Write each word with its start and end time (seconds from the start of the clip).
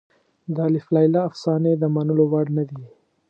د 0.53 0.55
الف 0.67 0.85
لیله 0.95 1.19
افسانې 1.29 1.73
د 1.77 1.83
منلو 1.95 2.23
وړ 2.31 2.45
نه 2.57 2.63
دي. 2.69 2.83